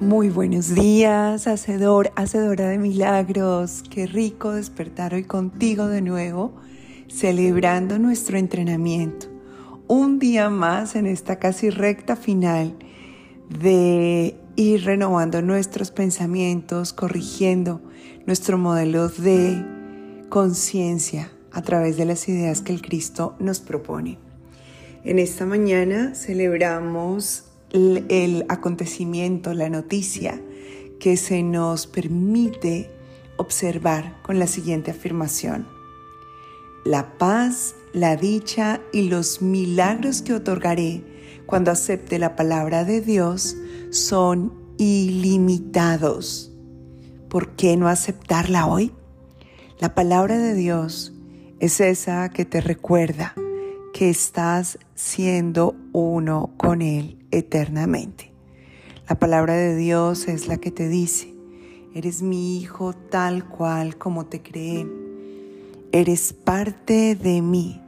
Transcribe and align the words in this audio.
Muy 0.00 0.30
buenos 0.30 0.74
días, 0.74 1.46
hacedor, 1.46 2.10
hacedora 2.16 2.70
de 2.70 2.78
milagros. 2.78 3.84
Qué 3.90 4.06
rico 4.06 4.52
despertar 4.52 5.12
hoy 5.12 5.24
contigo 5.24 5.88
de 5.88 6.00
nuevo, 6.00 6.54
celebrando 7.06 7.98
nuestro 7.98 8.38
entrenamiento. 8.38 9.26
Un 9.88 10.18
día 10.18 10.48
más 10.48 10.96
en 10.96 11.04
esta 11.04 11.38
casi 11.38 11.68
recta 11.68 12.16
final 12.16 12.78
de 13.50 14.38
ir 14.56 14.84
renovando 14.84 15.42
nuestros 15.42 15.90
pensamientos, 15.90 16.94
corrigiendo 16.94 17.82
nuestro 18.24 18.56
modelo 18.56 19.10
de 19.10 19.62
conciencia 20.30 21.30
a 21.52 21.60
través 21.60 21.98
de 21.98 22.06
las 22.06 22.26
ideas 22.26 22.62
que 22.62 22.72
el 22.72 22.80
Cristo 22.80 23.36
nos 23.38 23.60
propone. 23.60 24.18
En 25.04 25.18
esta 25.18 25.44
mañana 25.44 26.14
celebramos 26.14 27.49
el 27.72 28.44
acontecimiento, 28.48 29.54
la 29.54 29.68
noticia 29.68 30.40
que 30.98 31.16
se 31.16 31.42
nos 31.42 31.86
permite 31.86 32.90
observar 33.36 34.20
con 34.22 34.38
la 34.38 34.46
siguiente 34.46 34.90
afirmación. 34.90 35.66
La 36.84 37.18
paz, 37.18 37.74
la 37.92 38.16
dicha 38.16 38.80
y 38.92 39.08
los 39.08 39.42
milagros 39.42 40.22
que 40.22 40.34
otorgaré 40.34 41.02
cuando 41.46 41.70
acepte 41.70 42.18
la 42.18 42.36
palabra 42.36 42.84
de 42.84 43.00
Dios 43.00 43.56
son 43.90 44.52
ilimitados. 44.78 46.52
¿Por 47.28 47.50
qué 47.50 47.76
no 47.76 47.88
aceptarla 47.88 48.66
hoy? 48.66 48.92
La 49.78 49.94
palabra 49.94 50.38
de 50.38 50.54
Dios 50.54 51.12
es 51.60 51.80
esa 51.80 52.28
que 52.30 52.44
te 52.44 52.60
recuerda 52.60 53.34
que 53.92 54.10
estás 54.10 54.78
siendo 54.94 55.74
uno 55.92 56.50
con 56.56 56.82
Él 56.82 57.18
eternamente. 57.30 58.32
La 59.08 59.18
palabra 59.18 59.54
de 59.54 59.76
Dios 59.76 60.28
es 60.28 60.46
la 60.46 60.58
que 60.58 60.70
te 60.70 60.88
dice, 60.88 61.34
eres 61.94 62.22
mi 62.22 62.58
hijo 62.58 62.92
tal 62.92 63.48
cual 63.48 63.96
como 63.96 64.26
te 64.26 64.40
creé, 64.42 64.86
eres 65.92 66.32
parte 66.32 67.16
de 67.16 67.42
mí, 67.42 67.80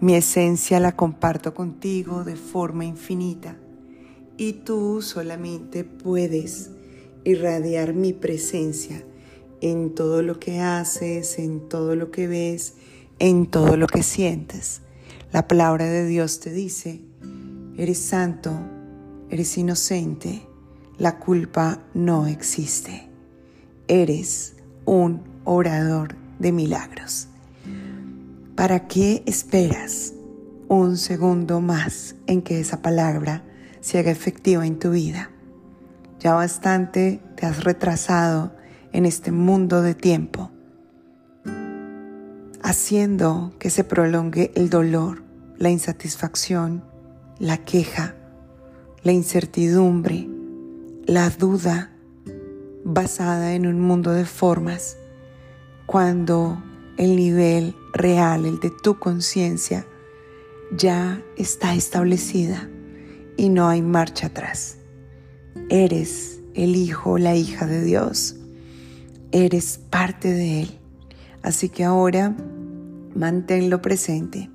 mi 0.00 0.14
esencia 0.14 0.78
la 0.78 0.92
comparto 0.92 1.54
contigo 1.54 2.22
de 2.22 2.36
forma 2.36 2.84
infinita 2.84 3.56
y 4.36 4.52
tú 4.52 5.02
solamente 5.02 5.82
puedes 5.82 6.70
irradiar 7.24 7.92
mi 7.94 8.12
presencia 8.12 9.04
en 9.60 9.94
todo 9.94 10.22
lo 10.22 10.38
que 10.38 10.60
haces, 10.60 11.40
en 11.40 11.68
todo 11.68 11.96
lo 11.96 12.12
que 12.12 12.28
ves, 12.28 12.74
en 13.18 13.46
todo 13.46 13.76
lo 13.76 13.88
que 13.88 14.04
sientes. 14.04 14.82
La 15.32 15.46
palabra 15.46 15.84
de 15.86 16.06
Dios 16.06 16.40
te 16.40 16.50
dice, 16.50 17.02
eres 17.76 17.98
santo, 17.98 18.52
Eres 19.30 19.58
inocente, 19.58 20.48
la 20.96 21.18
culpa 21.18 21.82
no 21.92 22.26
existe. 22.26 23.10
Eres 23.88 24.54
un 24.86 25.22
orador 25.44 26.14
de 26.38 26.50
milagros. 26.50 27.28
¿Para 28.54 28.88
qué 28.88 29.22
esperas 29.26 30.14
un 30.66 30.96
segundo 30.96 31.60
más 31.60 32.14
en 32.26 32.40
que 32.40 32.58
esa 32.58 32.80
palabra 32.80 33.44
se 33.80 33.98
haga 33.98 34.10
efectiva 34.10 34.66
en 34.66 34.78
tu 34.78 34.92
vida? 34.92 35.30
Ya 36.20 36.32
bastante 36.32 37.20
te 37.36 37.44
has 37.44 37.64
retrasado 37.64 38.56
en 38.92 39.04
este 39.04 39.30
mundo 39.30 39.82
de 39.82 39.94
tiempo, 39.94 40.50
haciendo 42.68 43.54
que 43.58 43.70
se 43.70 43.82
prolongue 43.82 44.52
el 44.54 44.68
dolor, 44.68 45.22
la 45.56 45.70
insatisfacción, 45.70 46.84
la 47.38 47.56
queja, 47.64 48.14
la 49.02 49.12
incertidumbre, 49.12 50.28
la 51.06 51.30
duda 51.30 51.90
basada 52.84 53.54
en 53.54 53.66
un 53.66 53.80
mundo 53.80 54.12
de 54.12 54.26
formas, 54.26 54.98
cuando 55.86 56.62
el 56.98 57.16
nivel 57.16 57.74
real, 57.94 58.44
el 58.44 58.60
de 58.60 58.70
tu 58.82 58.98
conciencia, 58.98 59.86
ya 60.70 61.22
está 61.38 61.74
establecida 61.74 62.68
y 63.38 63.48
no 63.48 63.66
hay 63.68 63.80
marcha 63.80 64.26
atrás. 64.26 64.76
Eres 65.70 66.40
el 66.52 66.76
hijo 66.76 67.16
la 67.16 67.34
hija 67.34 67.66
de 67.66 67.82
Dios. 67.82 68.36
Eres 69.32 69.80
parte 69.88 70.28
de 70.28 70.60
Él. 70.64 70.78
Así 71.42 71.70
que 71.70 71.84
ahora 71.84 72.36
manténlo 73.14 73.82
presente 73.82 74.50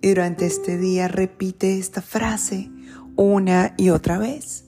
y 0.00 0.08
durante 0.08 0.46
este 0.46 0.78
día 0.78 1.08
repite 1.08 1.78
esta 1.78 2.02
frase 2.02 2.70
una 3.16 3.74
y 3.76 3.90
otra 3.90 4.18
vez. 4.18 4.64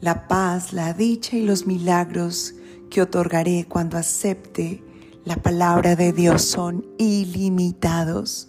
La 0.00 0.28
paz, 0.28 0.72
la 0.72 0.92
dicha 0.92 1.36
y 1.36 1.44
los 1.44 1.66
milagros 1.66 2.54
que 2.90 3.02
otorgaré 3.02 3.66
cuando 3.68 3.96
acepte 3.96 4.82
la 5.24 5.36
palabra 5.36 5.96
de 5.96 6.12
Dios 6.12 6.42
son 6.42 6.86
ilimitados. 6.98 8.48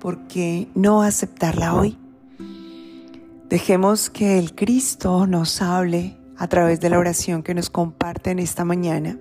¿Por 0.00 0.26
qué 0.28 0.68
no 0.74 1.02
aceptarla 1.02 1.74
hoy? 1.74 1.98
Dejemos 3.48 4.10
que 4.10 4.38
el 4.38 4.54
Cristo 4.54 5.26
nos 5.26 5.62
hable 5.62 6.18
a 6.36 6.46
través 6.48 6.80
de 6.80 6.90
la 6.90 6.98
oración 6.98 7.42
que 7.42 7.54
nos 7.54 7.70
comparte 7.70 8.30
en 8.30 8.38
esta 8.38 8.64
mañana. 8.64 9.18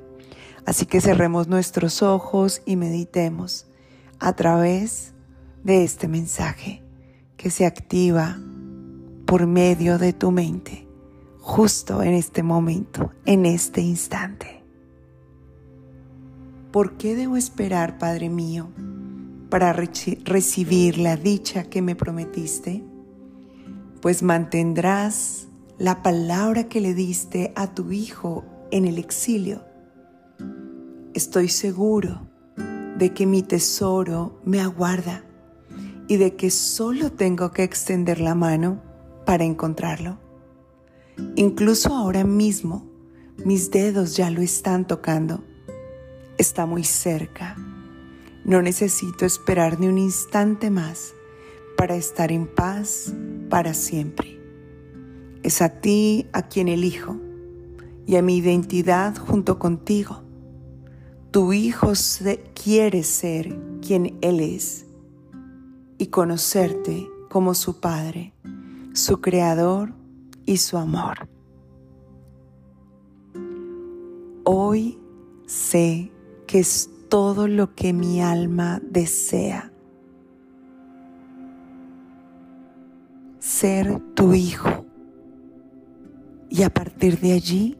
Así 0.67 0.85
que 0.85 0.99
cerremos 0.99 1.47
nuestros 1.47 2.03
ojos 2.03 2.61
y 2.65 2.75
meditemos 2.75 3.67
a 4.19 4.33
través 4.33 5.13
de 5.63 5.85
este 5.85 6.09
mensaje 6.09 6.83
que 7.37 7.49
se 7.49 7.65
activa 7.65 8.37
por 9.25 9.47
medio 9.47 9.97
de 9.97 10.11
tu 10.11 10.29
mente, 10.29 10.85
justo 11.39 12.03
en 12.03 12.13
este 12.13 12.43
momento, 12.43 13.11
en 13.25 13.45
este 13.45 13.79
instante. 13.79 14.61
¿Por 16.73 16.97
qué 16.97 17.15
debo 17.15 17.37
esperar, 17.37 17.97
Padre 17.97 18.27
mío, 18.27 18.67
para 19.49 19.71
recibir 19.71 20.97
la 20.97 21.15
dicha 21.15 21.63
que 21.63 21.81
me 21.81 21.95
prometiste? 21.95 22.83
Pues 24.01 24.21
mantendrás 24.21 25.47
la 25.77 26.03
palabra 26.03 26.67
que 26.67 26.81
le 26.81 26.93
diste 26.93 27.53
a 27.55 27.73
tu 27.73 27.93
Hijo 27.93 28.43
en 28.69 28.83
el 28.83 28.97
exilio. 28.97 29.66
Estoy 31.17 31.49
seguro 31.49 32.27
de 32.99 33.11
que 33.11 33.25
mi 33.25 33.41
tesoro 33.41 34.39
me 34.45 34.61
aguarda 34.61 35.23
y 36.07 36.17
de 36.17 36.35
que 36.35 36.51
solo 36.51 37.11
tengo 37.11 37.49
que 37.49 37.63
extender 37.63 38.19
la 38.19 38.35
mano 38.35 38.83
para 39.25 39.43
encontrarlo. 39.43 40.19
Incluso 41.35 41.95
ahora 41.95 42.23
mismo 42.23 42.85
mis 43.43 43.71
dedos 43.71 44.15
ya 44.15 44.29
lo 44.29 44.43
están 44.43 44.85
tocando. 44.85 45.43
Está 46.37 46.67
muy 46.67 46.83
cerca. 46.83 47.55
No 48.45 48.61
necesito 48.61 49.25
esperar 49.25 49.79
ni 49.79 49.87
un 49.87 49.97
instante 49.97 50.69
más 50.69 51.15
para 51.75 51.95
estar 51.95 52.31
en 52.31 52.45
paz 52.45 53.11
para 53.49 53.73
siempre. 53.73 54.39
Es 55.41 55.63
a 55.63 55.81
ti 55.81 56.27
a 56.31 56.43
quien 56.43 56.67
elijo 56.67 57.17
y 58.05 58.17
a 58.17 58.21
mi 58.21 58.37
identidad 58.37 59.17
junto 59.17 59.57
contigo. 59.57 60.26
Tu 61.37 61.53
hijo 61.53 61.93
quiere 62.55 63.03
ser 63.03 63.55
quien 63.85 64.17
Él 64.21 64.39
es 64.39 64.87
y 65.99 66.07
conocerte 66.07 67.07
como 67.29 67.53
su 67.53 67.79
Padre 67.79 68.33
su 68.93 69.21
creador 69.21 69.93
y 70.47 70.57
su 70.57 70.79
amor. 70.79 71.29
Hoy 74.45 74.97
sé 75.45 76.11
que 76.47 76.57
es 76.57 76.89
todo 77.07 77.47
lo 77.47 77.75
que 77.75 77.93
mi 77.93 78.19
alma 78.19 78.81
desea. 78.81 79.71
Ser 83.37 84.01
tu 84.15 84.33
hijo 84.33 84.87
y 86.49 86.63
a 86.63 86.73
partir 86.73 87.19
de 87.19 87.33
allí 87.33 87.77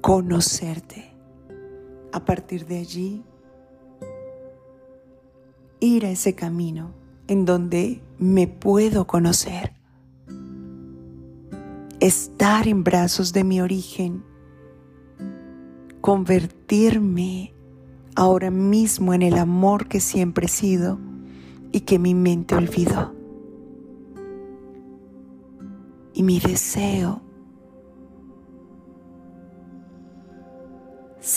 conocerte. 0.00 1.07
A 2.12 2.24
partir 2.24 2.66
de 2.66 2.78
allí 2.78 3.24
ir 5.80 6.06
a 6.06 6.10
ese 6.10 6.34
camino 6.34 6.92
en 7.26 7.44
donde 7.44 8.02
me 8.18 8.48
puedo 8.48 9.06
conocer 9.06 9.78
estar 12.00 12.68
en 12.68 12.84
brazos 12.84 13.32
de 13.32 13.44
mi 13.44 13.60
origen, 13.60 14.24
convertirme 16.00 17.54
ahora 18.14 18.50
mismo 18.50 19.14
en 19.14 19.22
el 19.22 19.36
amor 19.36 19.88
que 19.88 20.00
siempre 20.00 20.46
he 20.46 20.48
sido 20.48 20.98
y 21.72 21.80
que 21.80 21.98
mi 21.98 22.14
mente 22.14 22.54
olvidó. 22.54 23.14
Y 26.14 26.22
mi 26.22 26.40
deseo 26.40 27.22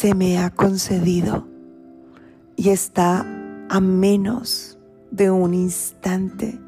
se 0.02 0.16
me 0.16 0.40
ha 0.40 0.50
concedido 0.50 1.48
y 2.56 2.70
está 2.70 3.20
a 3.70 3.80
menos 3.80 4.80
de 5.12 5.30
un 5.30 5.54
instante 5.54 6.60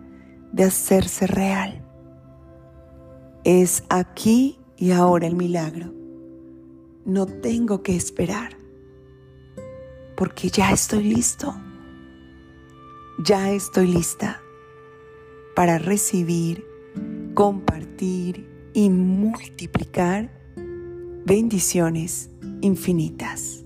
de 0.51 0.65
hacerse 0.65 1.25
real 1.25 1.83
es 3.44 3.85
aquí 3.89 4.59
Y 4.77 4.91
ahora 4.91 5.25
el 5.25 5.35
milagro. 5.35 5.91
No 7.06 7.25
tengo 7.25 7.81
que 7.81 7.95
esperar, 7.95 8.56
porque 10.15 10.50
ya 10.50 10.71
estoy 10.71 11.03
listo. 11.06 11.56
Ya 13.18 13.50
estoy 13.50 13.88
lista 13.88 14.41
para 15.56 15.80
recibir, 15.80 16.63
compartir 17.33 18.47
y 18.74 18.91
multiplicar 18.91 20.43
bendiciones 21.25 22.29
infinitas. 22.61 23.62